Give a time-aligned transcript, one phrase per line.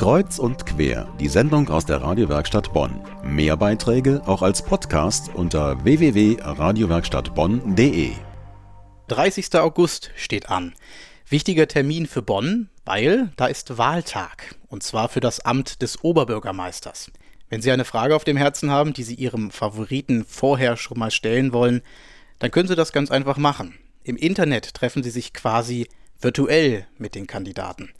[0.00, 3.02] Kreuz und quer, die Sendung aus der Radiowerkstatt Bonn.
[3.22, 8.12] Mehr Beiträge auch als Podcast unter www.radiowerkstattbonn.de.
[9.08, 9.54] 30.
[9.56, 10.72] August steht an.
[11.28, 14.56] Wichtiger Termin für Bonn, weil da ist Wahltag.
[14.68, 17.10] Und zwar für das Amt des Oberbürgermeisters.
[17.50, 21.10] Wenn Sie eine Frage auf dem Herzen haben, die Sie Ihrem Favoriten vorher schon mal
[21.10, 21.82] stellen wollen,
[22.38, 23.74] dann können Sie das ganz einfach machen.
[24.02, 25.88] Im Internet treffen Sie sich quasi
[26.20, 27.90] virtuell mit den Kandidaten.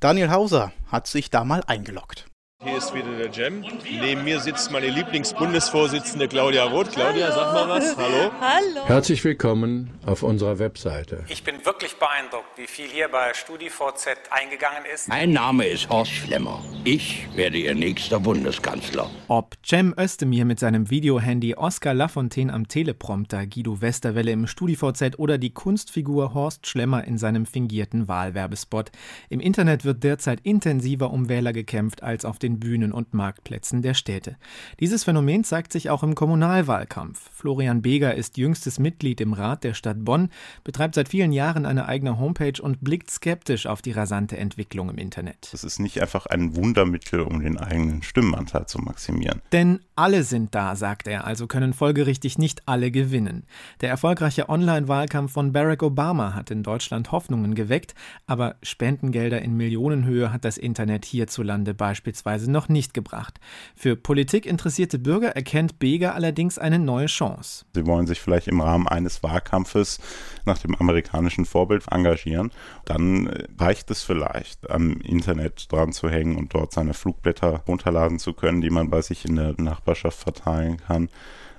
[0.00, 2.29] Daniel Hauser hat sich da mal eingeloggt.
[2.62, 3.64] Hier ist wieder der Jam.
[3.90, 6.92] Neben mir sitzt meine Lieblingsbundesvorsitzende Claudia Roth.
[6.92, 7.96] Claudia, sag mal was.
[7.96, 8.30] Hallo.
[8.38, 8.86] Hallo.
[8.86, 11.24] Herzlich willkommen auf unserer Webseite.
[11.28, 15.08] Ich bin wirklich beeindruckt, wie viel hier bei StudiVZ eingegangen ist.
[15.08, 16.62] Mein Name ist Horst Schlemmer.
[16.84, 19.10] Ich werde Ihr nächster Bundeskanzler.
[19.28, 25.38] Ob Cem Özdemir mit seinem Videohandy, Oskar Lafontaine am Teleprompter, Guido Westerwelle im StudiVZ oder
[25.38, 28.90] die Kunstfigur Horst Schlemmer in seinem fingierten Wahlwerbespot.
[29.30, 33.82] Im Internet wird derzeit intensiver um Wähler gekämpft als auf den den Bühnen und Marktplätzen
[33.82, 34.36] der Städte.
[34.80, 37.30] Dieses Phänomen zeigt sich auch im Kommunalwahlkampf.
[37.32, 40.30] Florian Beger ist jüngstes Mitglied im Rat der Stadt Bonn,
[40.64, 44.98] betreibt seit vielen Jahren eine eigene Homepage und blickt skeptisch auf die rasante Entwicklung im
[44.98, 45.48] Internet.
[45.52, 49.40] Das ist nicht einfach ein Wundermittel, um den eigenen Stimmenanteil zu maximieren.
[49.52, 53.44] Denn alle sind da, sagt er, also können folgerichtig nicht alle gewinnen.
[53.80, 57.94] Der erfolgreiche Online-Wahlkampf von Barack Obama hat in Deutschland Hoffnungen geweckt,
[58.26, 63.38] aber Spendengelder in Millionenhöhe hat das Internet hierzulande beispielsweise Weise noch nicht gebracht.
[63.74, 67.64] Für Politik interessierte Bürger erkennt Beger allerdings eine neue Chance.
[67.74, 70.00] Sie wollen sich vielleicht im Rahmen eines Wahlkampfes
[70.44, 72.50] nach dem amerikanischen Vorbild engagieren.
[72.84, 78.18] Dann äh, reicht es vielleicht, am Internet dran zu hängen und dort seine Flugblätter runterladen
[78.18, 81.08] zu können, die man bei sich in der Nachbarschaft verteilen kann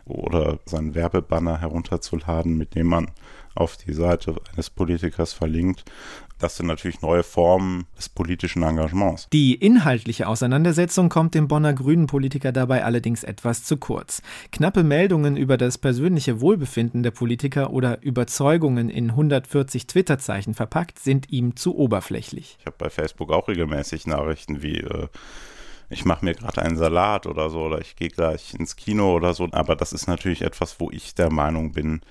[0.06, 3.12] oder seinen Werbebanner herunterzuladen, mit dem man
[3.56, 5.84] auf die Seite eines Politikers verlinkt.
[6.40, 9.28] Das sind natürlich neue Formen des politischen Engagements.
[9.32, 14.24] Die inhaltliche Auseinandersetzung kommt dem Bonner Grünen-Politiker dabei allerdings etwas zu kurz.
[14.52, 21.32] Knappe Meldungen über das persönliche Wohlbefinden der Politiker oder Überzeugungen in 140 Twitter-Zeichen verpackt sind
[21.32, 22.58] ihm zu oberflächlich.
[22.60, 25.08] Ich habe bei Facebook auch regelmäßig Nachrichten wie äh,
[25.92, 29.34] ich mache mir gerade einen Salat oder so oder ich gehe gleich ins Kino oder
[29.34, 29.48] so.
[29.52, 32.02] Aber das ist natürlich etwas, wo ich der Meinung bin,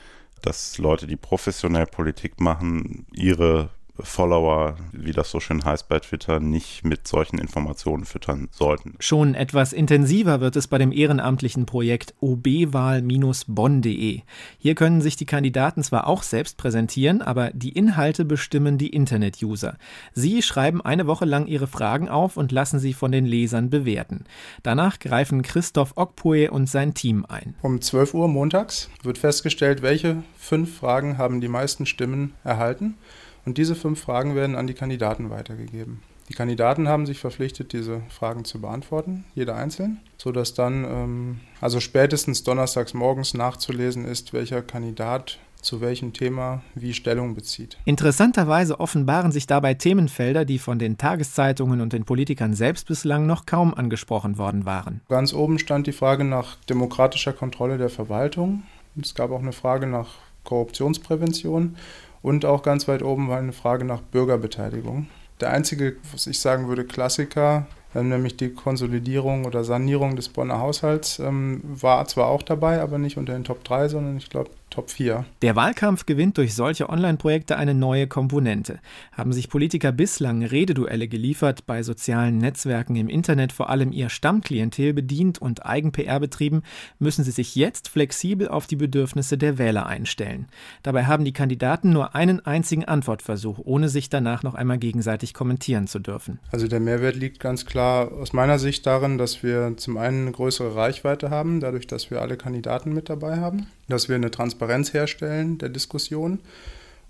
[0.42, 3.70] dass Leute, die professionell Politik machen, ihre
[4.02, 8.96] Follower, wie das so schön heißt bei Twitter, nicht mit solchen Informationen füttern sollten.
[9.00, 14.20] Schon etwas intensiver wird es bei dem ehrenamtlichen Projekt obwahl-bonn.de.
[14.58, 19.76] Hier können sich die Kandidaten zwar auch selbst präsentieren, aber die Inhalte bestimmen die Internet-User.
[20.12, 24.24] Sie schreiben eine Woche lang ihre Fragen auf und lassen sie von den Lesern bewerten.
[24.62, 27.54] Danach greifen Christoph Okpue und sein Team ein.
[27.62, 32.96] Um 12 Uhr montags wird festgestellt, welche fünf Fragen haben die meisten Stimmen erhalten.
[33.44, 36.02] Und diese fünf Fragen werden an die Kandidaten weitergegeben.
[36.28, 41.80] Die Kandidaten haben sich verpflichtet, diese Fragen zu beantworten, jeder einzeln, sodass dann ähm, also
[41.80, 47.78] spätestens donnerstags morgens nachzulesen ist, welcher Kandidat zu welchem Thema wie Stellung bezieht.
[47.84, 53.44] Interessanterweise offenbaren sich dabei Themenfelder, die von den Tageszeitungen und den Politikern selbst bislang noch
[53.44, 55.00] kaum angesprochen worden waren.
[55.08, 58.62] Ganz oben stand die Frage nach demokratischer Kontrolle der Verwaltung.
[59.00, 60.08] Es gab auch eine Frage nach
[60.44, 61.76] Korruptionsprävention
[62.22, 65.08] und auch ganz weit oben war eine Frage nach Bürgerbeteiligung.
[65.40, 70.58] Der einzige, was ich sagen würde, Klassiker, ähm, nämlich die Konsolidierung oder Sanierung des Bonner
[70.58, 74.50] Haushalts, ähm, war zwar auch dabei, aber nicht unter den Top 3, sondern ich glaube
[74.70, 75.24] Top 4.
[75.42, 78.78] Der Wahlkampf gewinnt durch solche Online-Projekte eine neue Komponente.
[79.12, 84.94] Haben sich Politiker bislang Rededuelle geliefert, bei sozialen Netzwerken im Internet vor allem ihr Stammklientel
[84.94, 86.62] bedient und Eigen-PR betrieben,
[87.00, 90.46] müssen sie sich jetzt flexibel auf die Bedürfnisse der Wähler einstellen.
[90.84, 95.88] Dabei haben die Kandidaten nur einen einzigen Antwortversuch, ohne sich danach noch einmal gegenseitig kommentieren
[95.88, 96.38] zu dürfen.
[96.52, 100.32] Also der Mehrwert liegt ganz klar aus meiner Sicht darin, dass wir zum einen eine
[100.32, 104.59] größere Reichweite haben, dadurch, dass wir alle Kandidaten mit dabei haben dass wir eine Transparenz
[104.68, 106.40] herstellen der Diskussion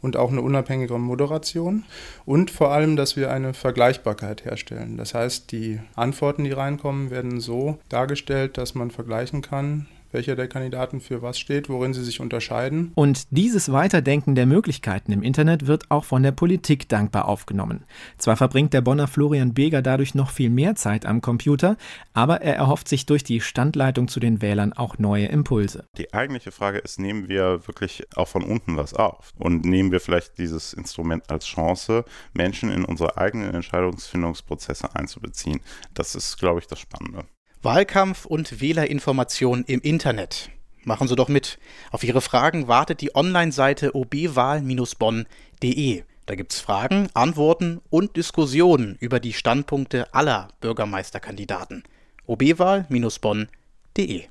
[0.03, 1.85] und auch eine unabhängige Moderation
[2.25, 4.97] und vor allem, dass wir eine Vergleichbarkeit herstellen.
[4.97, 10.49] Das heißt, die Antworten, die reinkommen, werden so dargestellt, dass man vergleichen kann, welcher der
[10.49, 12.93] Kandidaten für was steht, worin sie sich unterscheiden.
[12.95, 17.85] Und dieses Weiterdenken der Möglichkeiten im Internet wird auch von der Politik dankbar aufgenommen.
[18.19, 21.77] Zwar verbringt der Bonner Florian Beger dadurch noch viel mehr Zeit am Computer,
[22.13, 25.85] aber er erhofft sich durch die Standleitung zu den Wählern auch neue Impulse.
[25.97, 29.33] Die eigentliche Frage ist, nehmen wir wirklich auch von unten was auf?
[29.39, 35.61] Und nehmen wir vielleicht dieses Instrument als Chance, Menschen in unsere eigenen Entscheidungsfindungsprozesse einzubeziehen?
[35.95, 37.25] Das ist, glaube ich, das Spannende.
[37.63, 40.49] Wahlkampf und Wählerinformation im Internet.
[40.85, 41.59] Machen Sie doch mit.
[41.91, 46.05] Auf Ihre Fragen wartet die Online-Seite obwahl-bonn.de.
[46.25, 51.83] Da gibt es Fragen, Antworten und Diskussionen über die Standpunkte aller Bürgermeisterkandidaten.
[52.27, 54.25] obwahl-bonn.de